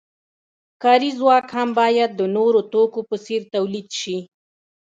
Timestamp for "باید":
1.79-2.09